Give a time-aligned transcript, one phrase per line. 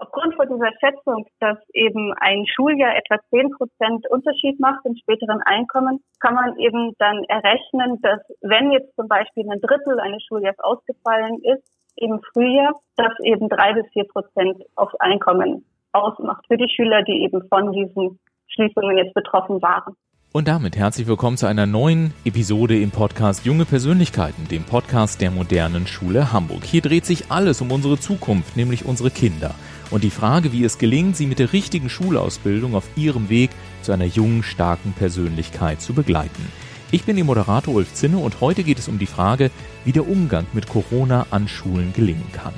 [0.00, 5.42] Aufgrund von dieser Schätzung, dass eben ein Schuljahr etwa 10 Prozent Unterschied macht im späteren
[5.42, 10.58] Einkommen, kann man eben dann errechnen, dass wenn jetzt zum Beispiel ein Drittel eines Schuljahres
[10.60, 11.62] ausgefallen ist,
[11.96, 17.22] im Frühjahr, dass eben drei bis vier Prozent aufs Einkommen ausmacht für die Schüler, die
[17.22, 19.94] eben von diesen Schließungen jetzt betroffen waren.
[20.32, 25.30] Und damit herzlich willkommen zu einer neuen Episode im Podcast Junge Persönlichkeiten, dem Podcast der
[25.30, 26.64] modernen Schule Hamburg.
[26.64, 29.56] Hier dreht sich alles um unsere Zukunft, nämlich unsere Kinder
[29.90, 33.50] und die Frage, wie es gelingt, sie mit der richtigen Schulausbildung auf ihrem Weg
[33.82, 36.44] zu einer jungen, starken Persönlichkeit zu begleiten.
[36.92, 39.50] Ich bin Ihr Moderator Ulf Zinne und heute geht es um die Frage,
[39.84, 42.54] wie der Umgang mit Corona an Schulen gelingen kann.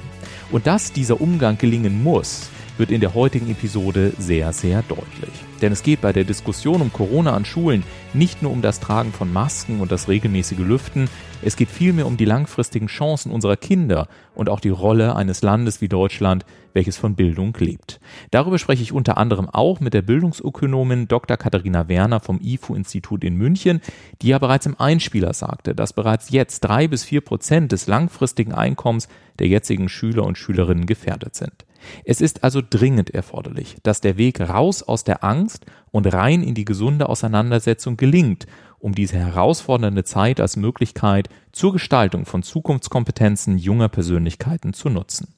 [0.51, 5.52] Und dass dieser Umgang gelingen muss, wird in der heutigen Episode sehr, sehr deutlich.
[5.63, 7.85] Denn es geht bei der Diskussion um Corona an Schulen
[8.15, 11.09] nicht nur um das Tragen von Masken und das regelmäßige Lüften,
[11.41, 15.81] es geht vielmehr um die langfristigen Chancen unserer Kinder und auch die Rolle eines Landes
[15.81, 18.01] wie Deutschland, welches von Bildung lebt.
[18.31, 21.37] Darüber spreche ich unter anderem auch mit der Bildungsökonomin Dr.
[21.37, 23.81] Katharina Werner vom IFU-Institut in München,
[24.21, 28.53] die ja bereits im Einspieler sagte, dass bereits jetzt drei bis vier Prozent des langfristigen
[28.53, 31.65] Einkommens der jetzigen Schüler und Schülerinnen gefährdet sind.
[32.05, 36.55] Es ist also dringend erforderlich, dass der Weg raus aus der Angst und rein in
[36.55, 38.47] die gesunde Auseinandersetzung gelingt,
[38.79, 45.35] um diese herausfordernde Zeit als Möglichkeit zur Gestaltung von Zukunftskompetenzen junger Persönlichkeiten zu nutzen.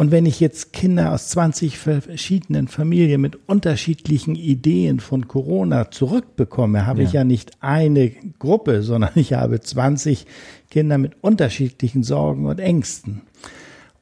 [0.00, 6.86] Und wenn ich jetzt Kinder aus 20 verschiedenen Familien mit unterschiedlichen Ideen von Corona zurückbekomme,
[6.86, 7.06] habe ja.
[7.06, 10.24] ich ja nicht eine Gruppe, sondern ich habe 20
[10.70, 13.20] Kinder mit unterschiedlichen Sorgen und Ängsten.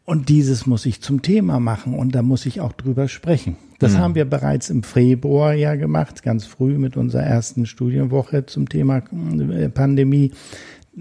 [0.05, 3.57] Und dieses muss ich zum Thema machen und da muss ich auch drüber sprechen.
[3.81, 3.99] Das mhm.
[3.99, 9.03] haben wir bereits im Februar ja gemacht, ganz früh mit unserer ersten Studienwoche zum Thema
[9.51, 10.31] äh, Pandemie.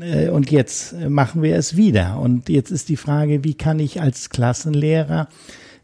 [0.02, 2.20] Äh, und jetzt äh, machen wir es wieder.
[2.20, 5.28] Und jetzt ist die Frage, wie kann ich als Klassenlehrer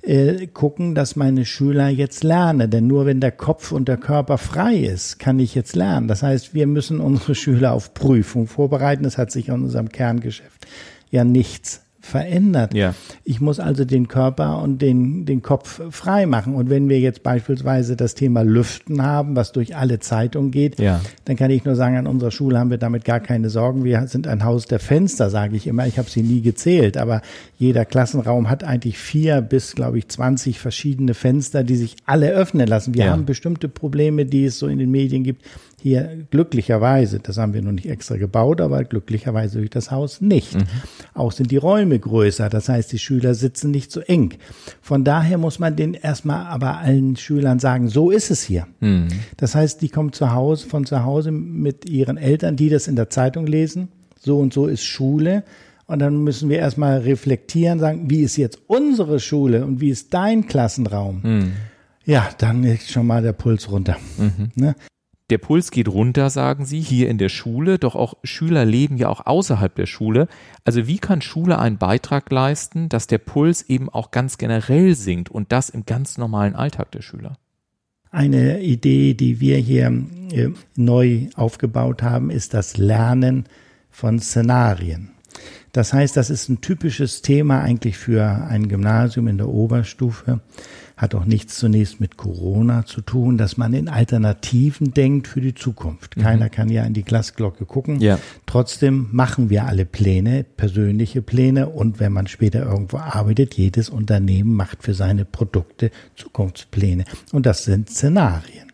[0.02, 2.70] äh, gucken, dass meine Schüler jetzt lernen.
[2.70, 6.08] Denn nur wenn der Kopf und der Körper frei ist, kann ich jetzt lernen.
[6.08, 9.04] Das heißt, wir müssen unsere Schüler auf Prüfung vorbereiten.
[9.04, 10.68] Das hat sich an unserem Kerngeschäft
[11.10, 12.74] ja nichts verändert.
[12.74, 12.94] Ja.
[13.24, 16.54] Ich muss also den Körper und den, den Kopf frei machen.
[16.54, 21.00] Und wenn wir jetzt beispielsweise das Thema Lüften haben, was durch alle Zeitungen geht, ja.
[21.24, 23.86] dann kann ich nur sagen, an unserer Schule haben wir damit gar keine Sorgen.
[23.86, 25.88] Wir sind ein Haus der Fenster, sage ich immer.
[25.88, 27.22] Ich habe sie nie gezählt, aber
[27.58, 32.68] jeder Klassenraum hat eigentlich vier bis, glaube ich, 20 verschiedene Fenster, die sich alle öffnen
[32.68, 32.96] lassen.
[32.96, 33.12] Wir ja.
[33.12, 35.46] haben bestimmte Probleme, die es so in den Medien gibt,
[35.84, 40.56] hier glücklicherweise, das haben wir noch nicht extra gebaut, aber glücklicherweise durch das Haus nicht.
[40.56, 40.64] Mhm.
[41.14, 44.36] Auch sind die Räume größer, das heißt, die Schüler sitzen nicht so eng.
[44.82, 48.66] Von daher muss man den erstmal aber allen Schülern sagen, so ist es hier.
[48.80, 49.10] Mhm.
[49.36, 52.96] Das heißt, die kommen zu Hause, von zu Hause mit ihren Eltern, die das in
[52.96, 53.90] der Zeitung lesen.
[54.22, 55.44] So und so ist Schule.
[55.86, 60.14] Und dann müssen wir erstmal reflektieren, sagen, wie ist jetzt unsere Schule und wie ist
[60.14, 61.20] dein Klassenraum?
[61.24, 61.52] Mhm.
[62.06, 63.98] Ja, dann ist schon mal der Puls runter.
[64.18, 64.52] Mhm.
[64.56, 64.76] Ne?
[65.30, 69.08] Der Puls geht runter, sagen Sie, hier in der Schule, doch auch Schüler leben ja
[69.08, 70.28] auch außerhalb der Schule.
[70.66, 75.30] Also wie kann Schule einen Beitrag leisten, dass der Puls eben auch ganz generell sinkt
[75.30, 77.38] und das im ganz normalen Alltag der Schüler?
[78.12, 79.88] Eine Idee, die wir hier
[80.32, 83.46] äh, neu aufgebaut haben, ist das Lernen
[83.90, 85.10] von Szenarien.
[85.72, 90.42] Das heißt, das ist ein typisches Thema eigentlich für ein Gymnasium in der Oberstufe.
[90.96, 95.56] Hat auch nichts zunächst mit Corona zu tun, dass man in Alternativen denkt für die
[95.56, 96.16] Zukunft.
[96.18, 96.22] Mhm.
[96.22, 98.00] Keiner kann ja in die Glasglocke gucken.
[98.00, 98.20] Ja.
[98.46, 104.54] Trotzdem machen wir alle Pläne, persönliche Pläne und wenn man später irgendwo arbeitet, jedes Unternehmen
[104.54, 107.06] macht für seine Produkte Zukunftspläne.
[107.32, 108.72] Und das sind Szenarien.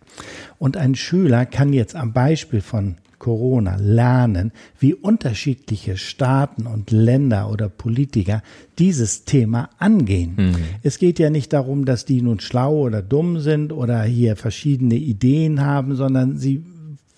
[0.58, 7.52] Und ein Schüler kann jetzt am Beispiel von Corona lernen, wie unterschiedliche Staaten und Länder
[7.52, 8.42] oder Politiker
[8.80, 10.34] dieses Thema angehen.
[10.38, 10.56] Mhm.
[10.82, 14.96] Es geht ja nicht darum, dass die nun schlau oder dumm sind oder hier verschiedene
[14.96, 16.64] Ideen haben, sondern sie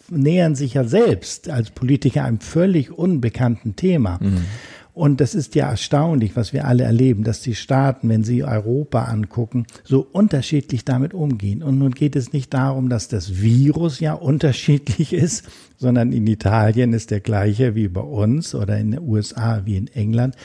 [0.09, 4.19] nähern sich ja selbst als Politiker einem völlig unbekannten Thema.
[4.21, 4.45] Mhm.
[4.93, 9.05] Und das ist ja erstaunlich, was wir alle erleben, dass die Staaten, wenn sie Europa
[9.05, 11.63] angucken, so unterschiedlich damit umgehen.
[11.63, 15.47] Und nun geht es nicht darum, dass das Virus ja unterschiedlich ist,
[15.77, 19.87] sondern in Italien ist der gleiche wie bei uns oder in den USA wie in
[19.87, 20.35] England.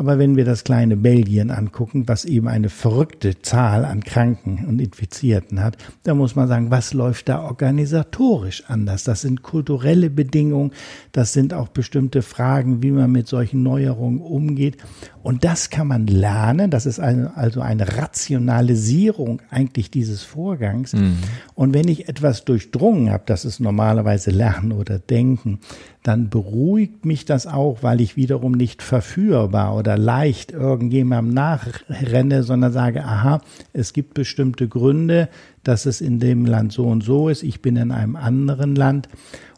[0.00, 4.80] Aber wenn wir das kleine Belgien angucken, was eben eine verrückte Zahl an Kranken und
[4.80, 9.04] Infizierten hat, da muss man sagen, was läuft da organisatorisch anders?
[9.04, 10.70] Das sind kulturelle Bedingungen,
[11.12, 14.78] das sind auch bestimmte Fragen, wie man mit solchen Neuerungen umgeht.
[15.22, 16.70] Und das kann man lernen.
[16.70, 20.94] Das ist eine, also eine Rationalisierung eigentlich dieses Vorgangs.
[20.94, 21.18] Mhm.
[21.54, 25.58] Und wenn ich etwas durchdrungen habe, das ist normalerweise Lernen oder Denken,
[26.02, 32.72] dann beruhigt mich das auch, weil ich wiederum nicht verführbar oder leicht irgendjemandem nachrenne, sondern
[32.72, 33.42] sage, aha,
[33.74, 35.28] es gibt bestimmte Gründe,
[35.62, 39.08] dass es in dem Land so und so ist, ich bin in einem anderen Land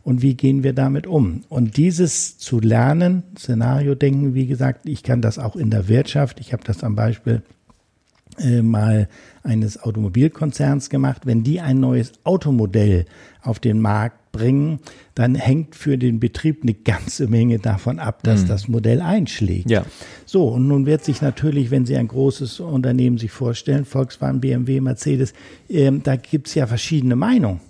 [0.02, 1.44] und wie gehen wir damit um?
[1.48, 6.40] Und dieses zu lernen, Szenario denken, wie gesagt, ich kann das auch in der Wirtschaft,
[6.40, 7.42] ich habe das am Beispiel
[8.38, 9.08] äh, mal
[9.42, 13.04] eines Automobilkonzerns gemacht, wenn die ein neues Automodell
[13.42, 14.80] auf den Markt bringen,
[15.14, 18.48] dann hängt für den Betrieb eine ganze Menge davon ab, dass mhm.
[18.48, 19.70] das Modell einschlägt.
[19.70, 19.84] Ja.
[20.24, 24.80] So, und nun wird sich natürlich, wenn Sie ein großes Unternehmen sich vorstellen, Volkswagen, BMW,
[24.80, 25.34] Mercedes,
[25.68, 27.60] äh, da gibt's ja verschiedene Meinungen.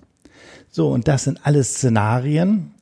[0.72, 2.72] So, und das sind alles Szenarien,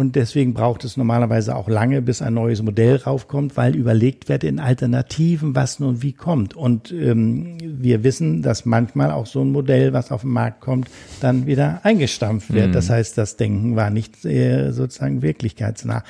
[0.00, 4.44] und deswegen braucht es normalerweise auch lange, bis ein neues Modell raufkommt, weil überlegt wird
[4.44, 6.56] in Alternativen, was nun wie kommt.
[6.56, 10.88] Und ähm, wir wissen, dass manchmal auch so ein Modell, was auf den Markt kommt,
[11.20, 12.68] dann wieder eingestampft wird.
[12.68, 12.72] Mhm.
[12.72, 16.02] Das heißt, das Denken war nicht äh, sozusagen wirklichkeitsnah.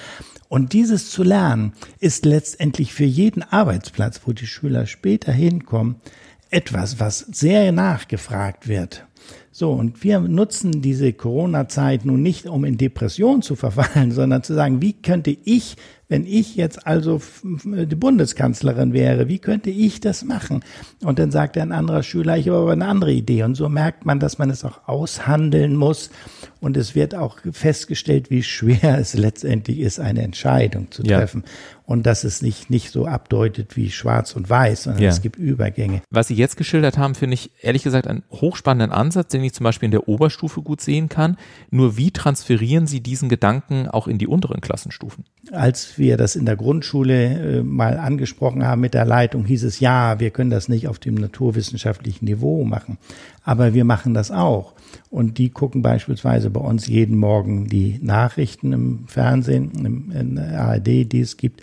[0.48, 5.96] Und dieses zu lernen ist letztendlich für jeden Arbeitsplatz, wo die Schüler später hinkommen,
[6.50, 9.04] etwas, was sehr nachgefragt wird.
[9.60, 14.54] So, und wir nutzen diese Corona-Zeit nun nicht, um in Depression zu verfallen, sondern zu
[14.54, 15.76] sagen, wie könnte ich
[16.10, 20.64] wenn ich jetzt also die Bundeskanzlerin wäre, wie könnte ich das machen?
[21.02, 23.44] Und dann sagt ein anderer Schüler, ich habe aber eine andere Idee.
[23.44, 26.10] Und so merkt man, dass man es auch aushandeln muss.
[26.60, 31.44] Und es wird auch festgestellt, wie schwer es letztendlich ist, eine Entscheidung zu treffen.
[31.46, 31.52] Ja.
[31.86, 35.08] Und dass es nicht, nicht so abdeutet wie schwarz und weiß, sondern ja.
[35.08, 36.02] es gibt Übergänge.
[36.10, 39.64] Was Sie jetzt geschildert haben, finde ich ehrlich gesagt einen hochspannenden Ansatz, den ich zum
[39.64, 41.36] Beispiel in der Oberstufe gut sehen kann.
[41.70, 45.24] Nur wie transferieren Sie diesen Gedanken auch in die unteren Klassenstufen?
[45.50, 49.78] Als wir das in der Grundschule äh, mal angesprochen haben mit der Leitung, hieß es,
[49.78, 52.98] ja, wir können das nicht auf dem naturwissenschaftlichen Niveau machen,
[53.44, 54.72] aber wir machen das auch.
[55.08, 60.60] Und die gucken beispielsweise bei uns jeden Morgen die Nachrichten im Fernsehen, im, in der
[60.60, 61.62] ARD, die es gibt.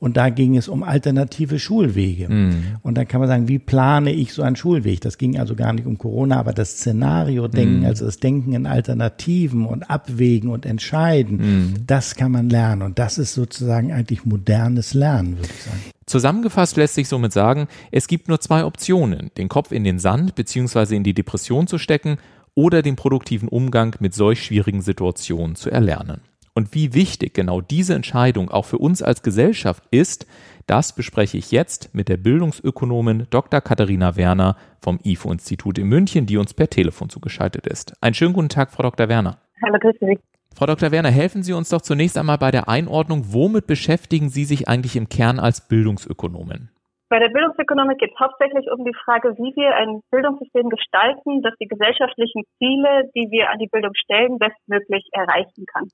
[0.00, 2.28] Und da ging es um alternative Schulwege.
[2.28, 2.76] Mhm.
[2.82, 5.02] Und dann kann man sagen, wie plane ich so einen Schulweg?
[5.02, 7.84] Das ging also gar nicht um Corona, aber das Szenario-Denken, mhm.
[7.84, 11.74] also das Denken in Alternativen und Abwägen und Entscheiden, mhm.
[11.86, 12.80] das kann man lernen.
[12.80, 15.80] Und das ist sozusagen eigentlich modernes Lernen, würde ich sagen.
[16.06, 20.34] Zusammengefasst lässt sich somit sagen, es gibt nur zwei Optionen, den Kopf in den Sand
[20.34, 20.96] bzw.
[20.96, 22.16] in die Depression zu stecken
[22.54, 26.22] oder den produktiven Umgang mit solch schwierigen Situationen zu erlernen.
[26.54, 30.26] Und wie wichtig genau diese Entscheidung auch für uns als Gesellschaft ist,
[30.66, 33.60] das bespreche ich jetzt mit der Bildungsökonomin Dr.
[33.60, 37.94] Katharina Werner vom IFO-Institut in München, die uns per Telefon zugeschaltet ist.
[38.02, 39.08] Einen schönen guten Tag, Frau Dr.
[39.08, 39.38] Werner.
[39.64, 40.18] Hallo, grüße Sie.
[40.56, 40.90] Frau Dr.
[40.90, 43.32] Werner, helfen Sie uns doch zunächst einmal bei der Einordnung.
[43.32, 46.70] Womit beschäftigen Sie sich eigentlich im Kern als Bildungsökonomin?
[47.08, 51.54] Bei der Bildungsökonomik geht es hauptsächlich um die Frage, wie wir ein Bildungssystem gestalten, das
[51.60, 55.88] die gesellschaftlichen Ziele, die wir an die Bildung stellen, bestmöglich erreichen kann.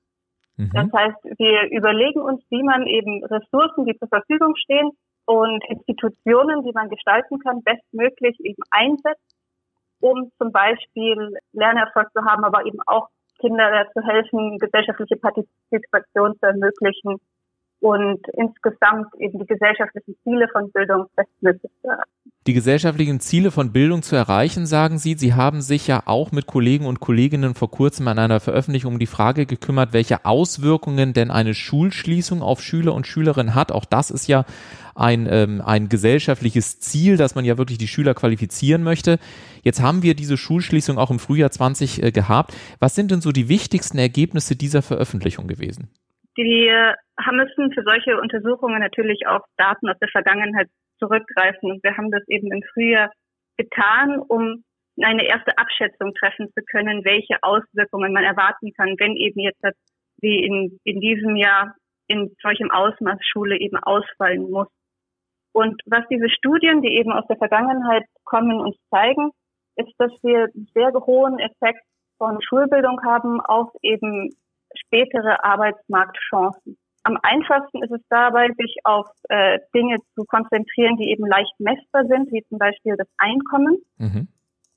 [0.57, 0.71] Mhm.
[0.73, 4.91] Das heißt, wir überlegen uns, wie man eben Ressourcen, die zur Verfügung stehen
[5.25, 9.35] und Institutionen, die man gestalten kann, bestmöglich eben einsetzt,
[9.99, 13.07] um zum Beispiel Lernerfolg zu haben, aber eben auch
[13.39, 17.19] Kinder zu helfen, gesellschaftliche Partizipation zu ermöglichen
[17.79, 22.11] und insgesamt eben die gesellschaftlichen Ziele von Bildung bestmöglich zu erreichen.
[22.47, 25.15] Die gesellschaftlichen Ziele von Bildung zu erreichen, sagen Sie.
[25.15, 28.99] Sie haben sich ja auch mit Kollegen und Kolleginnen vor kurzem an einer Veröffentlichung um
[28.99, 33.71] die Frage gekümmert, welche Auswirkungen denn eine Schulschließung auf Schüler und Schülerinnen hat.
[33.71, 34.45] Auch das ist ja
[34.95, 39.19] ein, ähm, ein gesellschaftliches Ziel, dass man ja wirklich die Schüler qualifizieren möchte.
[39.61, 42.55] Jetzt haben wir diese Schulschließung auch im Frühjahr 20 äh, gehabt.
[42.79, 45.89] Was sind denn so die wichtigsten Ergebnisse dieser Veröffentlichung gewesen?
[46.37, 46.71] Die
[47.19, 50.67] haben müssen für solche Untersuchungen natürlich auf Daten aus der Vergangenheit
[50.99, 51.71] zurückgreifen.
[51.71, 53.11] Und wir haben das eben im Frühjahr
[53.57, 54.63] getan, um
[55.01, 59.61] eine erste Abschätzung treffen zu können, welche Auswirkungen man erwarten kann, wenn eben jetzt
[60.19, 61.75] wie in, in diesem Jahr
[62.07, 64.67] in solchem Ausmaß Schule eben ausfallen muss.
[65.53, 69.31] Und was diese Studien, die eben aus der Vergangenheit kommen, uns zeigen,
[69.75, 71.83] ist, dass wir sehr hohen Effekt
[72.17, 74.35] von Schulbildung haben auf eben
[74.87, 76.77] spätere Arbeitsmarktchancen.
[77.03, 82.05] Am einfachsten ist es dabei, sich auf äh, Dinge zu konzentrieren, die eben leicht messbar
[82.05, 83.77] sind, wie zum Beispiel das Einkommen.
[83.97, 84.27] Mhm.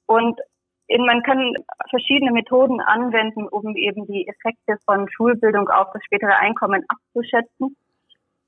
[0.07, 0.39] Und
[0.87, 1.55] in, man kann
[1.89, 7.77] verschiedene Methoden anwenden, um eben die Effekte von Schulbildung auf das spätere Einkommen abzuschätzen.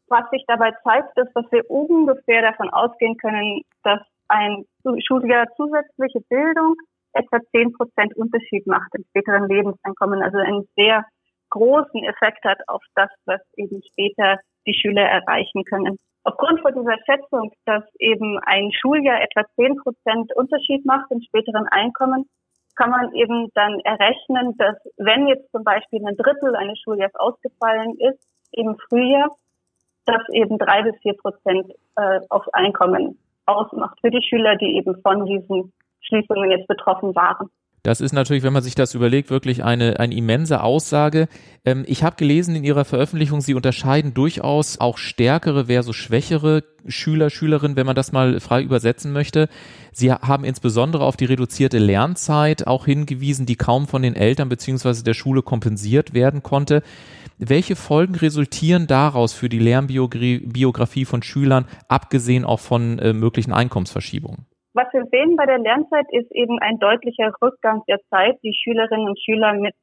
[0.09, 4.65] Was sich dabei zeigt, ist, dass wir ungefähr davon ausgehen können, dass ein
[5.07, 6.77] Schuljahr zusätzliche Bildung
[7.15, 10.23] etwa 10 Prozent Unterschied macht im späteren Lebenseinkommen.
[10.23, 11.05] Also ein sehr
[11.53, 15.97] großen Effekt hat auf das, was eben später die Schüler erreichen können.
[16.25, 21.67] Aufgrund von dieser Schätzung, dass eben ein Schuljahr etwa 10 Prozent Unterschied macht im späteren
[21.69, 22.27] Einkommen,
[22.77, 27.99] kann man eben dann errechnen, dass wenn jetzt zum Beispiel ein Drittel eines Schuljahres ausgefallen
[27.99, 29.29] ist im Frühjahr,
[30.07, 35.01] das eben drei bis vier Prozent äh, aufs Einkommen ausmacht für die Schüler, die eben
[35.03, 37.51] von diesen Schließungen jetzt betroffen waren.
[37.85, 41.27] Das ist natürlich, wenn man sich das überlegt, wirklich eine, eine immense Aussage.
[41.65, 47.29] Ähm, ich habe gelesen in Ihrer Veröffentlichung, Sie unterscheiden durchaus auch stärkere versus schwächere Schüler,
[47.29, 49.49] Schülerinnen, wenn man das mal frei übersetzen möchte.
[49.93, 55.03] Sie haben insbesondere auf die reduzierte Lernzeit auch hingewiesen, die kaum von den Eltern beziehungsweise
[55.03, 56.85] der Schule kompensiert werden konnte.
[57.39, 64.47] Welche Folgen resultieren daraus für die Lernbiografie von Schülern, abgesehen auch von äh, möglichen Einkommensverschiebungen?
[64.75, 69.09] Was wir sehen bei der Lernzeit ist eben ein deutlicher Rückgang der Zeit, die Schülerinnen
[69.09, 69.75] und Schüler mit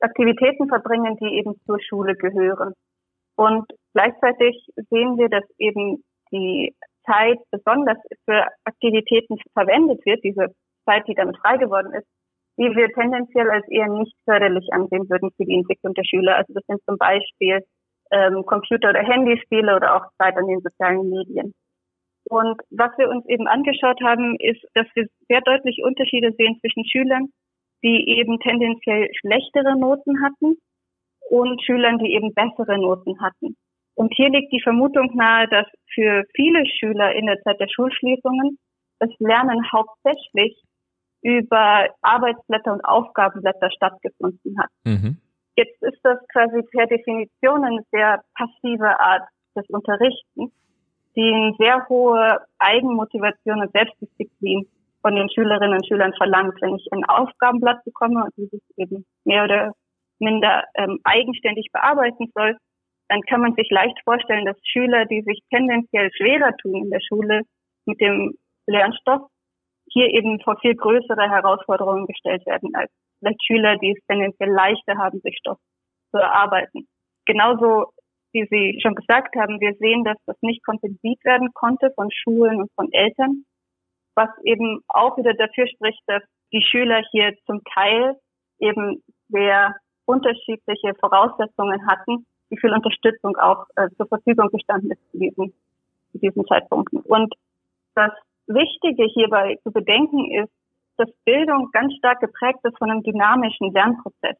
[0.00, 2.74] Aktivitäten verbringen, die eben zur Schule gehören.
[3.36, 6.74] Und gleichzeitig sehen wir, dass eben die
[7.06, 10.48] Zeit besonders für Aktivitäten verwendet wird, diese
[10.84, 12.06] Zeit, die damit frei geworden ist,
[12.58, 16.36] die wir tendenziell als eher nicht förderlich ansehen würden für die Entwicklung der Schüler.
[16.36, 17.60] Also das sind zum Beispiel
[18.10, 21.54] ähm, Computer- oder Handyspiele oder auch Zeit an den sozialen Medien.
[22.28, 26.84] Und was wir uns eben angeschaut haben, ist, dass wir sehr deutliche Unterschiede sehen zwischen
[26.86, 27.28] Schülern,
[27.82, 30.56] die eben tendenziell schlechtere Noten hatten
[31.28, 33.56] und Schülern, die eben bessere Noten hatten.
[33.94, 38.58] Und hier liegt die Vermutung nahe, dass für viele Schüler in der Zeit der Schulschließungen
[38.98, 40.60] das Lernen hauptsächlich
[41.22, 44.70] über Arbeitsblätter und Aufgabenblätter stattgefunden hat.
[44.84, 45.18] Mhm.
[45.56, 49.22] Jetzt ist das quasi per Definition eine sehr passive Art
[49.56, 50.52] des Unterrichtens
[51.16, 54.66] die sehr hohe Eigenmotivation und Selbstdisziplin
[55.02, 56.60] von den Schülerinnen und Schülern verlangt.
[56.60, 59.72] Wenn ich ein Aufgabenblatt bekomme und dieses eben mehr oder
[60.18, 62.56] minder ähm, eigenständig bearbeiten soll,
[63.08, 67.00] dann kann man sich leicht vorstellen, dass Schüler, die sich tendenziell schwerer tun in der
[67.00, 67.42] Schule
[67.84, 68.34] mit dem
[68.66, 69.28] Lernstoff,
[69.90, 74.96] hier eben vor viel größere Herausforderungen gestellt werden als vielleicht Schüler, die es tendenziell leichter
[74.96, 75.58] haben, sich Stoff
[76.10, 76.88] zu erarbeiten.
[77.26, 77.92] Genauso
[78.34, 82.60] wie Sie schon gesagt haben, wir sehen, dass das nicht kompensiert werden konnte von Schulen
[82.60, 83.44] und von Eltern,
[84.14, 86.22] was eben auch wieder dafür spricht, dass
[86.52, 88.16] die Schüler hier zum Teil
[88.58, 95.18] eben sehr unterschiedliche Voraussetzungen hatten, wie viel Unterstützung auch äh, zur Verfügung gestanden ist zu
[95.18, 95.54] diesen,
[96.12, 97.00] zu diesen Zeitpunkten.
[97.00, 97.34] Und
[97.94, 98.12] das
[98.46, 100.52] Wichtige hierbei zu bedenken ist,
[100.96, 104.36] dass Bildung ganz stark geprägt ist von einem dynamischen Lernprozess.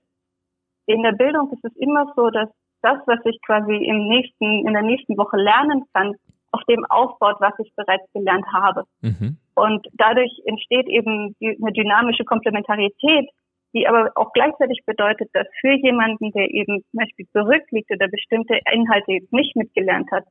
[0.86, 2.50] In der Bildung ist es immer so, dass
[2.84, 6.14] das, was ich quasi im nächsten, in der nächsten Woche lernen kann,
[6.52, 8.84] auf dem aufbaut, was ich bereits gelernt habe.
[9.00, 9.38] Mhm.
[9.54, 13.28] Und dadurch entsteht eben eine dynamische Komplementarität,
[13.72, 18.58] die aber auch gleichzeitig bedeutet, dass für jemanden, der eben zum Beispiel zurückliegt oder bestimmte
[18.70, 20.24] Inhalte jetzt nicht mitgelernt hat,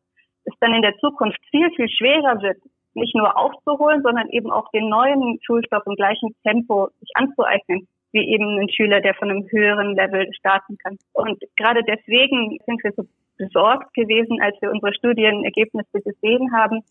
[0.46, 2.58] es dann in der Zukunft viel, viel schwerer wird,
[2.94, 8.34] nicht nur aufzuholen, sondern eben auch den neuen Schulstoff im gleichen Tempo sich anzueignen wie
[8.34, 10.98] eben ein Schüler, der von einem höheren Level starten kann.
[11.14, 13.04] Und gerade deswegen sind wir so
[13.38, 16.82] besorgt gewesen, als wir unsere Studienergebnisse gesehen haben,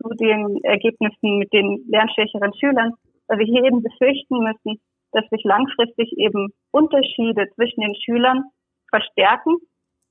[0.00, 2.92] Studienergebnissen mit den lernschwächeren Schülern,
[3.28, 4.80] weil wir hier eben befürchten müssen,
[5.12, 8.44] dass sich langfristig eben Unterschiede zwischen den Schülern
[8.90, 9.56] verstärken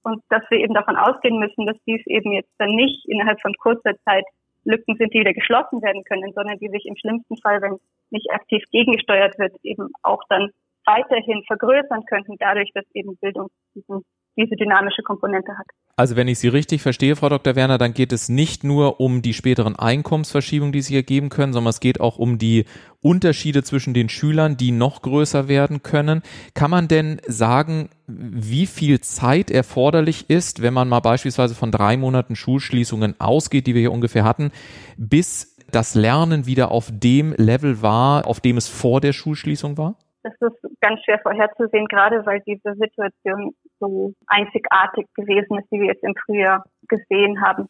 [0.03, 3.53] und dass wir eben davon ausgehen müssen, dass dies eben jetzt dann nicht innerhalb von
[3.55, 4.25] kurzer Zeit
[4.63, 7.77] Lücken sind, die wieder geschlossen werden können, sondern die sich im schlimmsten Fall, wenn
[8.09, 10.51] nicht aktiv gegengesteuert wird, eben auch dann
[10.85, 14.03] weiterhin vergrößern könnten, dadurch, dass eben Bildung diesen
[14.37, 15.65] diese dynamische Komponente hat.
[15.97, 17.55] Also wenn ich Sie richtig verstehe, Frau Dr.
[17.55, 21.69] Werner, dann geht es nicht nur um die späteren Einkommensverschiebungen, die sich ergeben können, sondern
[21.69, 22.65] es geht auch um die
[23.01, 26.21] Unterschiede zwischen den Schülern, die noch größer werden können.
[26.53, 31.97] Kann man denn sagen, wie viel Zeit erforderlich ist, wenn man mal beispielsweise von drei
[31.97, 34.51] Monaten Schulschließungen ausgeht, die wir hier ungefähr hatten,
[34.97, 39.97] bis das Lernen wieder auf dem Level war, auf dem es vor der Schulschließung war?
[40.23, 45.87] Das ist ganz schwer vorherzusehen, gerade weil diese Situation so einzigartig gewesen ist, wie wir
[45.87, 47.67] jetzt im Frühjahr gesehen haben.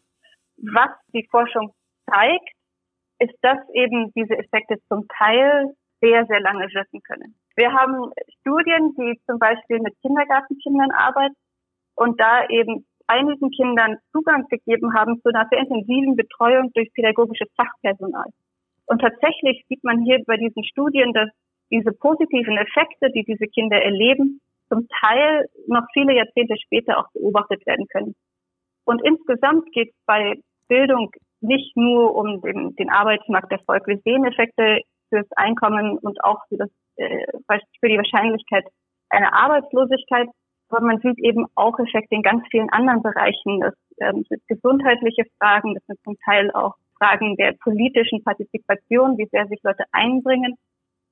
[0.58, 1.72] Was die Forschung
[2.10, 2.50] zeigt,
[3.18, 7.36] ist, dass eben diese Effekte zum Teil sehr, sehr lange wirken können.
[7.56, 11.36] Wir haben Studien, die zum Beispiel mit Kindergartenkindern arbeiten
[11.94, 17.48] und da eben einigen Kindern Zugang gegeben haben zu einer sehr intensiven Betreuung durch pädagogisches
[17.56, 18.26] Fachpersonal.
[18.86, 21.30] Und tatsächlich sieht man hier bei diesen Studien, dass
[21.72, 27.66] diese positiven Effekte, die diese Kinder erleben, zum Teil noch viele Jahrzehnte später auch beobachtet
[27.66, 28.14] werden können.
[28.84, 30.34] Und insgesamt geht es bei
[30.68, 31.10] Bildung
[31.40, 33.86] nicht nur um den, den Arbeitsmarkterfolg.
[33.86, 37.26] Wir sehen Effekte fürs Einkommen und auch für, das, äh,
[37.80, 38.64] für die Wahrscheinlichkeit
[39.10, 40.28] einer Arbeitslosigkeit.
[40.68, 43.60] Aber man sieht eben auch Effekte in ganz vielen anderen Bereichen.
[43.60, 49.26] Das ähm, sind gesundheitliche Fragen, das sind zum Teil auch Fragen der politischen Partizipation, wie
[49.26, 50.56] sehr sich Leute einbringen.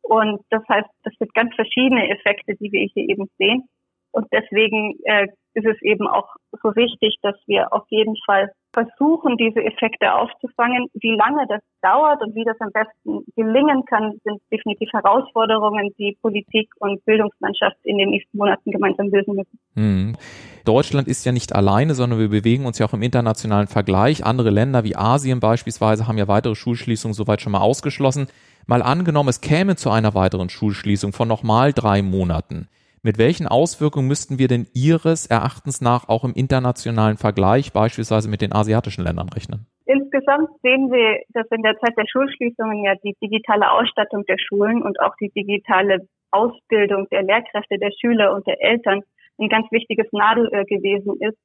[0.03, 3.69] Und das heißt, das sind ganz verschiedene Effekte, die wir hier eben sehen.
[4.13, 6.29] Und deswegen äh, ist es eben auch
[6.63, 10.87] so wichtig, dass wir auf jeden Fall versuchen, diese Effekte aufzufangen.
[10.95, 16.17] Wie lange das dauert und wie das am besten gelingen kann, sind definitiv Herausforderungen, die
[16.21, 19.59] Politik und Bildungslandschaft in den nächsten Monaten gemeinsam lösen müssen.
[19.75, 20.17] Hm.
[20.65, 24.25] Deutschland ist ja nicht alleine, sondern wir bewegen uns ja auch im internationalen Vergleich.
[24.25, 28.29] Andere Länder wie Asien beispielsweise haben ja weitere Schulschließungen soweit schon mal ausgeschlossen.
[28.67, 32.69] Mal angenommen, es käme zu einer weiteren Schulschließung von nochmal drei Monaten.
[33.03, 38.43] Mit welchen Auswirkungen müssten wir denn Ihres Erachtens nach auch im internationalen Vergleich beispielsweise mit
[38.43, 39.67] den asiatischen Ländern rechnen?
[39.87, 44.83] Insgesamt sehen wir, dass in der Zeit der Schulschließungen ja die digitale Ausstattung der Schulen
[44.83, 49.01] und auch die digitale Ausbildung der Lehrkräfte, der Schüler und der Eltern
[49.39, 51.39] ein ganz wichtiges Nadelöhr gewesen ist,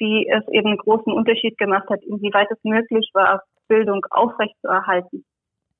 [0.00, 5.24] die es eben einen großen Unterschied gemacht hat, inwieweit es möglich war, Bildung aufrechtzuerhalten.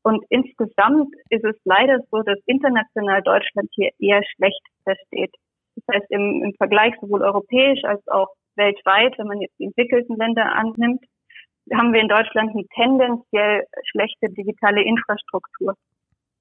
[0.06, 5.34] Und insgesamt ist es leider so, dass international Deutschland hier eher schlecht versteht.
[5.74, 10.14] Das heißt, im, im Vergleich sowohl europäisch als auch weltweit, wenn man jetzt die entwickelten
[10.16, 11.04] Länder annimmt,
[11.74, 15.74] haben wir in Deutschland eine tendenziell schlechte digitale Infrastruktur.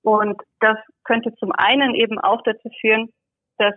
[0.04, 3.10] Und das könnte zum einen eben auch dazu führen,
[3.58, 3.74] dass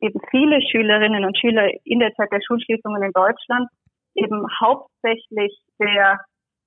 [0.00, 3.68] eben viele Schülerinnen und Schüler in der Zeit der Schulschließungen in Deutschland
[4.14, 6.20] eben hauptsächlich sehr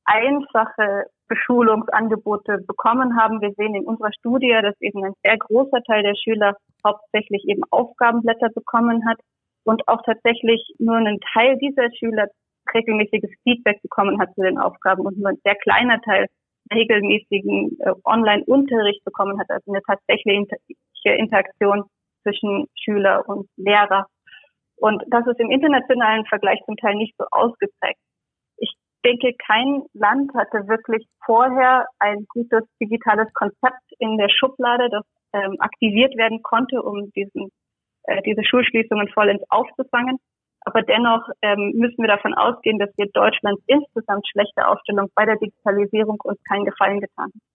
[0.05, 3.41] einfache Beschulungsangebote bekommen haben.
[3.41, 7.63] Wir sehen in unserer Studie, dass eben ein sehr großer Teil der Schüler hauptsächlich eben
[7.71, 9.17] Aufgabenblätter bekommen hat
[9.63, 12.27] und auch tatsächlich nur ein Teil dieser Schüler
[12.73, 16.27] regelmäßiges Feedback bekommen hat zu den Aufgaben und nur ein sehr kleiner Teil
[16.73, 20.57] regelmäßigen äh, Online-Unterricht bekommen hat, also eine tatsächliche
[21.03, 21.83] Interaktion
[22.23, 24.07] zwischen Schüler und Lehrer.
[24.77, 27.99] Und das ist im internationalen Vergleich zum Teil nicht so ausgeprägt
[29.05, 35.55] denke, kein Land hatte wirklich vorher ein gutes digitales Konzept in der Schublade, das ähm,
[35.59, 37.49] aktiviert werden konnte, um diesen,
[38.03, 40.17] äh, diese Schulschließungen vollends aufzufangen.
[40.61, 45.37] Aber dennoch ähm, müssen wir davon ausgehen, dass wir Deutschlands insgesamt schlechte Aufstellung bei der
[45.37, 47.54] Digitalisierung uns keinen Gefallen getan haben.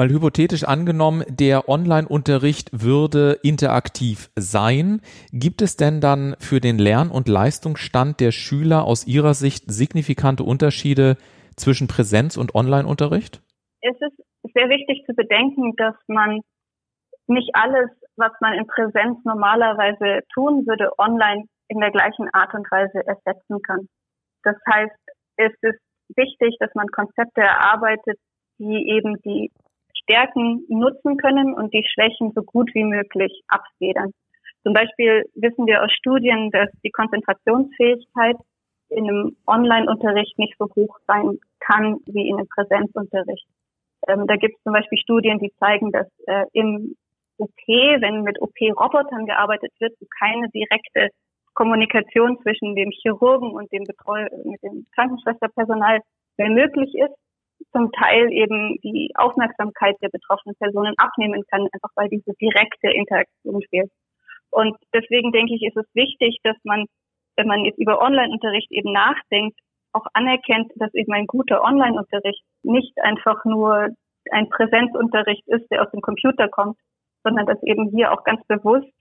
[0.00, 5.02] Mal hypothetisch angenommen, der Online-Unterricht würde interaktiv sein.
[5.30, 10.42] Gibt es denn dann für den Lern- und Leistungsstand der Schüler aus Ihrer Sicht signifikante
[10.42, 11.18] Unterschiede
[11.54, 13.42] zwischen Präsenz- und Online-Unterricht?
[13.82, 14.16] Es ist
[14.54, 16.40] sehr wichtig zu bedenken, dass man
[17.26, 22.64] nicht alles, was man in Präsenz normalerweise tun würde, online in der gleichen Art und
[22.70, 23.86] Weise ersetzen kann.
[24.44, 24.96] Das heißt,
[25.36, 25.80] es ist
[26.16, 28.18] wichtig, dass man Konzepte erarbeitet,
[28.56, 29.50] die eben die
[30.10, 34.12] Stärken nutzen können und die Schwächen so gut wie möglich abfedern.
[34.64, 38.36] Zum Beispiel wissen wir aus Studien, dass die Konzentrationsfähigkeit
[38.88, 43.46] in einem Online-Unterricht nicht so hoch sein kann wie in einem Präsenzunterricht.
[44.08, 46.96] Ähm, da gibt es zum Beispiel Studien, die zeigen, dass äh, im
[47.38, 51.08] OP, wenn mit OP-Robotern gearbeitet wird, keine direkte
[51.54, 56.00] Kommunikation zwischen dem Chirurgen und dem Betreu mit dem Krankenschwesterpersonal
[56.36, 57.14] mehr möglich ist
[57.72, 63.62] zum Teil eben die Aufmerksamkeit der betroffenen Personen abnehmen kann, einfach weil diese direkte Interaktion
[63.70, 63.90] fehlt.
[64.50, 66.86] Und deswegen denke ich, ist es wichtig, dass man
[67.40, 69.58] wenn man jetzt über Online-Unterricht eben nachdenkt,
[69.92, 73.88] auch anerkennt, dass eben ein guter Online-Unterricht nicht einfach nur
[74.30, 76.76] ein Präsenzunterricht ist, der aus dem Computer kommt,
[77.24, 78.92] sondern dass eben hier auch ganz bewusst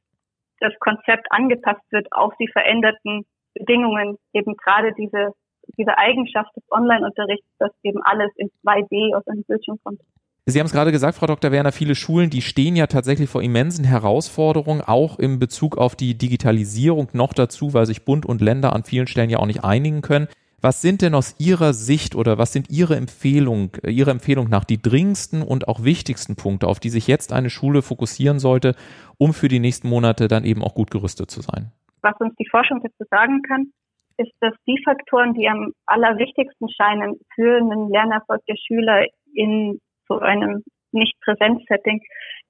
[0.61, 5.33] das Konzept angepasst wird auf die veränderten Bedingungen, eben gerade diese,
[5.77, 10.01] diese Eigenschaft des Online-Unterrichts, dass eben alles in 2D aus einem Bildschirm kommt.
[10.45, 11.51] Sie haben es gerade gesagt, Frau Dr.
[11.51, 16.17] Werner, viele Schulen, die stehen ja tatsächlich vor immensen Herausforderungen, auch in Bezug auf die
[16.17, 20.01] Digitalisierung noch dazu, weil sich Bund und Länder an vielen Stellen ja auch nicht einigen
[20.01, 20.27] können.
[20.61, 24.81] Was sind denn aus Ihrer Sicht oder was sind Ihre Empfehlung, Ihrer Empfehlung nach die
[24.81, 28.75] dringendsten und auch wichtigsten Punkte, auf die sich jetzt eine Schule fokussieren sollte,
[29.17, 31.71] um für die nächsten Monate dann eben auch gut gerüstet zu sein?
[32.01, 33.71] Was uns die Forschung dazu sagen kann,
[34.19, 40.19] ist, dass die Faktoren, die am allerwichtigsten scheinen für einen Lernerfolg der Schüler in so
[40.19, 42.01] einem Nicht-Präsenz-Setting,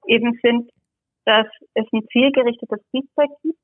[0.06, 0.70] eben sind,
[1.24, 3.58] dass es ein zielgerichtetes Feedback gibt,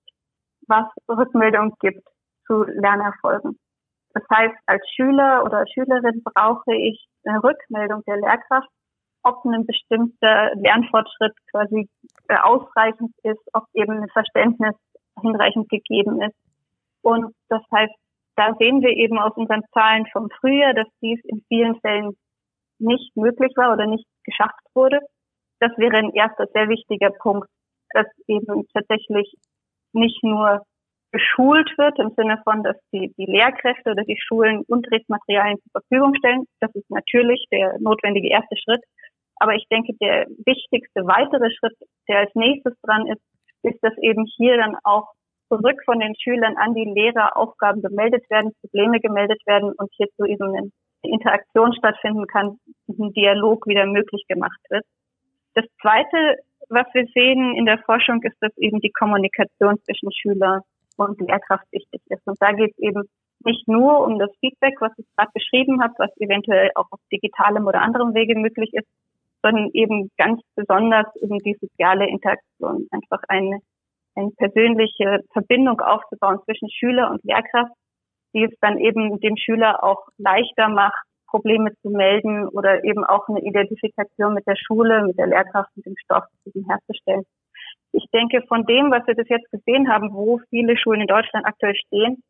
[0.69, 2.07] was Rückmeldung gibt
[2.47, 3.59] zu Lernerfolgen.
[4.15, 8.69] Das heißt, als Schüler oder Schülerin brauche ich eine Rückmeldung der Lehrkraft,
[9.23, 11.89] ob ein bestimmter Lernfortschritt quasi
[12.29, 14.75] äh, ausreichend ist, ob eben ein Verständnis
[15.21, 16.37] hinreichend gegeben ist.
[17.07, 17.95] Und das heißt,
[18.35, 22.17] da sehen wir eben aus unseren Zahlen vom Frühjahr, dass dies in vielen Fällen
[22.81, 24.99] nicht möglich war oder nicht geschafft wurde.
[25.61, 27.49] Das wäre ein erster sehr wichtiger Punkt,
[27.91, 29.33] dass eben tatsächlich
[29.93, 30.63] nicht nur
[31.13, 36.13] geschult wird im Sinne von, dass die, die Lehrkräfte oder die Schulen Unterrichtsmaterialien zur Verfügung
[36.17, 36.45] stellen.
[36.59, 38.83] Das ist natürlich der notwendige erste Schritt.
[39.37, 43.23] Aber ich denke, der wichtigste weitere Schritt, der als nächstes dran ist,
[43.63, 45.13] ist, dass eben hier dann auch
[45.49, 50.25] zurück von den Schülern an die Lehrer Aufgaben gemeldet werden, Probleme gemeldet werden und hierzu
[50.25, 50.71] eben eine
[51.03, 54.85] Interaktion stattfinden kann, ein Dialog wieder möglich gemacht wird.
[55.55, 60.63] Das Zweite, was wir sehen in der Forschung, ist, dass eben die Kommunikation zwischen Schüler
[60.97, 62.27] und Lehrkraft wichtig ist.
[62.27, 63.03] Und da geht es eben
[63.45, 67.67] nicht nur um das Feedback, was ich gerade beschrieben habe, was eventuell auch auf digitalem
[67.67, 68.89] oder anderem Wege möglich ist,
[69.43, 73.61] sondern eben ganz besonders um die soziale Interaktion, einfach eine,
[74.17, 77.73] eine persönliche Verbindung aufzubauen zwischen Schüler und Lehrkraft,
[78.35, 83.29] die es dann eben dem Schüler auch leichter macht, Probleme zu melden oder eben auch
[83.29, 86.25] eine Identifikation mit der Schule, mit der Lehrkraft, mit dem Stoff
[86.69, 87.25] herzustellen
[87.97, 91.47] ich denke, von dem, was wir bis jetzt gesehen haben, wo viele Schulen in Deutschland
[91.47, 92.23] aktuell stehen,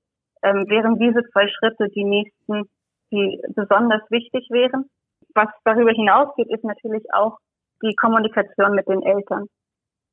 [0.42, 2.68] ähm, wären diese zwei Schritte die nächsten,
[3.10, 4.88] die besonders wichtig wären.
[5.34, 7.38] Was darüber hinausgeht, ist natürlich auch
[7.82, 9.46] die Kommunikation mit den Eltern.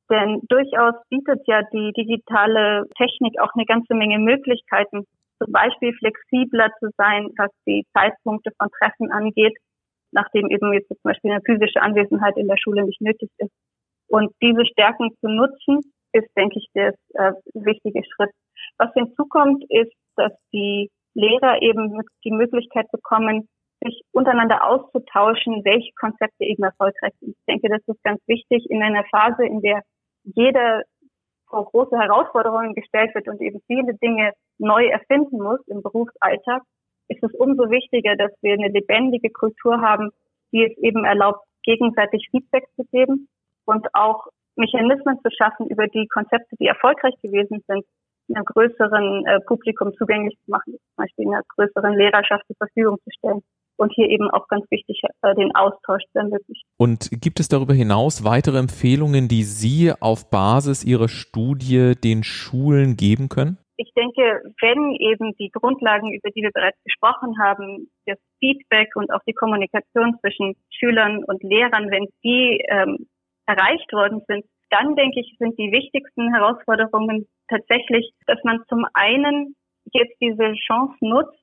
[0.09, 5.05] Denn durchaus bietet ja die digitale Technik auch eine ganze Menge Möglichkeiten,
[5.41, 9.57] zum Beispiel flexibler zu sein, was die Zeitpunkte von Treffen angeht,
[10.11, 13.51] nachdem eben jetzt zum Beispiel eine physische Anwesenheit in der Schule nicht nötig ist.
[14.07, 15.81] Und diese Stärken zu nutzen,
[16.13, 18.29] ist, denke ich, der äh, wichtige Schritt.
[18.77, 23.47] Was hinzukommt, ist, dass die Lehrer eben die Möglichkeit bekommen,
[23.83, 27.35] sich untereinander auszutauschen, welche Konzepte eben erfolgreich sind.
[27.37, 29.81] Ich denke, das ist ganz wichtig in einer Phase, in der
[30.23, 30.83] jeder
[31.47, 36.63] vor große Herausforderungen gestellt wird und eben viele Dinge neu erfinden muss im Berufsalltag,
[37.09, 40.09] ist es umso wichtiger, dass wir eine lebendige Kultur haben,
[40.51, 43.27] die es eben erlaubt, gegenseitig Feedback zu geben
[43.65, 47.85] und auch Mechanismen zu schaffen, über die Konzepte, die erfolgreich gewesen sind,
[48.33, 53.09] einem größeren äh, Publikum zugänglich zu machen, zum Beispiel einer größeren Lehrerschaft zur Verfügung zu
[53.17, 53.43] stellen
[53.77, 56.67] und hier eben auch ganz wichtig äh, den Austausch zu ermöglichen.
[56.77, 62.95] Und gibt es darüber hinaus weitere Empfehlungen, die Sie auf Basis Ihrer Studie den Schulen
[62.95, 63.57] geben können?
[63.77, 69.11] Ich denke, wenn eben die Grundlagen, über die wir bereits gesprochen haben, das Feedback und
[69.11, 73.07] auch die Kommunikation zwischen Schülern und Lehrern, wenn die ähm,
[73.47, 79.55] erreicht worden sind, dann denke ich, sind die wichtigsten Herausforderungen tatsächlich, dass man zum einen
[79.91, 81.42] jetzt diese Chance nutzt,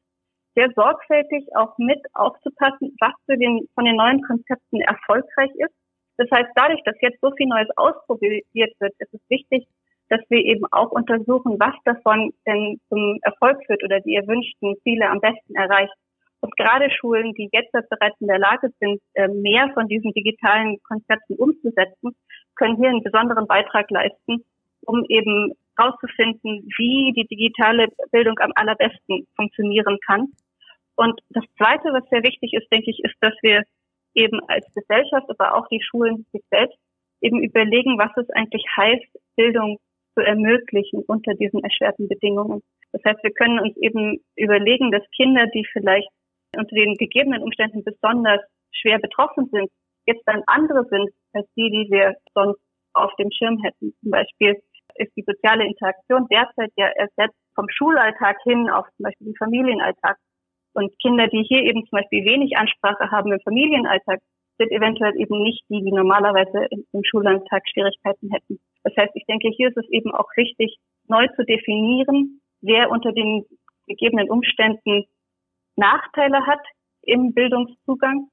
[0.60, 5.74] sehr sorgfältig auch mit aufzupassen, was für den, von den neuen Konzepten erfolgreich ist.
[6.18, 8.44] Das heißt, dadurch, dass jetzt so viel Neues ausprobiert
[8.78, 9.66] wird, ist es wichtig,
[10.10, 15.08] dass wir eben auch untersuchen, was davon denn zum Erfolg führt oder die erwünschten Ziele
[15.08, 15.94] am besten erreicht.
[16.40, 20.78] Und gerade Schulen, die jetzt bereits in der Lage sind, äh, mehr von diesen digitalen
[20.82, 22.14] Konzepten umzusetzen,
[22.56, 24.44] können hier einen besonderen Beitrag leisten,
[24.82, 30.28] um eben herauszufinden, wie die digitale Bildung am allerbesten funktionieren kann.
[31.00, 33.62] Und das Zweite, was sehr wichtig ist, denke ich, ist, dass wir
[34.12, 36.76] eben als Gesellschaft, aber auch die Schulen sich selbst
[37.22, 39.78] eben überlegen, was es eigentlich heißt, Bildung
[40.12, 42.60] zu ermöglichen unter diesen erschwerten Bedingungen.
[42.92, 46.10] Das heißt, wir können uns eben überlegen, dass Kinder, die vielleicht
[46.54, 49.70] unter den gegebenen Umständen besonders schwer betroffen sind,
[50.04, 52.60] jetzt dann andere sind als die, die wir sonst
[52.92, 53.94] auf dem Schirm hätten.
[54.02, 54.60] Zum Beispiel
[54.96, 60.18] ist die soziale Interaktion derzeit ja ersetzt vom Schulalltag hin auf zum Beispiel den Familienalltag.
[60.80, 64.20] Und Kinder, die hier eben zum Beispiel wenig Ansprache haben im Familienalltag,
[64.56, 68.58] sind eventuell eben nicht die, die normalerweise im Schulalltag Schwierigkeiten hätten.
[68.82, 73.12] Das heißt, ich denke, hier ist es eben auch wichtig, neu zu definieren, wer unter
[73.12, 73.44] den
[73.88, 75.04] gegebenen Umständen
[75.76, 76.64] Nachteile hat
[77.02, 78.28] im Bildungszugang.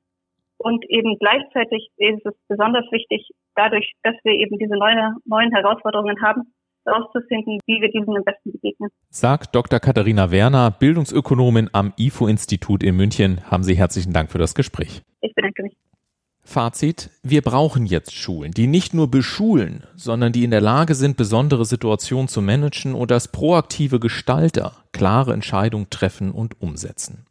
[0.58, 6.22] Und eben gleichzeitig ist es besonders wichtig, dadurch, dass wir eben diese neue, neuen Herausforderungen
[6.22, 6.54] haben,
[6.88, 8.90] herauszufinden, wie wir diesen am besten begegnen.
[9.10, 9.80] Sagt Dr.
[9.80, 13.42] Katharina Werner, Bildungsökonomin am IFO-Institut in München.
[13.52, 15.02] Haben Sie herzlichen Dank für das Gespräch.
[15.22, 15.78] Ich bedanke mich.
[16.48, 21.18] Fazit, wir brauchen jetzt Schulen, die nicht nur beschulen, sondern die in der Lage sind,
[21.18, 27.27] besondere Situationen zu managen und als proaktive Gestalter klare Entscheidungen treffen und umsetzen.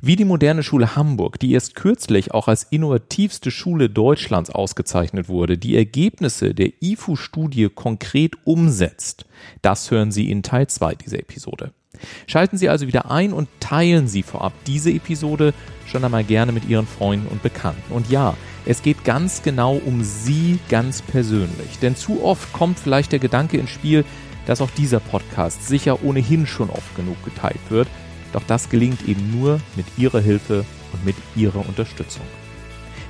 [0.00, 5.58] Wie die moderne Schule Hamburg, die erst kürzlich auch als innovativste Schule Deutschlands ausgezeichnet wurde,
[5.58, 9.26] die Ergebnisse der IFU-Studie konkret umsetzt,
[9.62, 11.72] das hören Sie in Teil 2 dieser Episode.
[12.26, 15.54] Schalten Sie also wieder ein und teilen Sie vorab diese Episode
[15.86, 17.92] schon einmal gerne mit Ihren Freunden und Bekannten.
[17.92, 18.36] Und ja,
[18.66, 21.78] es geht ganz genau um Sie ganz persönlich.
[21.82, 24.04] Denn zu oft kommt vielleicht der Gedanke ins Spiel,
[24.46, 27.88] dass auch dieser Podcast sicher ohnehin schon oft genug geteilt wird.
[28.34, 32.26] Doch das gelingt eben nur mit Ihrer Hilfe und mit Ihrer Unterstützung.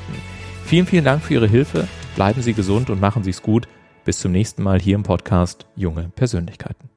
[0.67, 1.89] Vielen, vielen Dank für Ihre Hilfe.
[2.15, 3.67] Bleiben Sie gesund und machen Sie es gut.
[4.05, 6.91] Bis zum nächsten Mal hier im Podcast Junge Persönlichkeiten.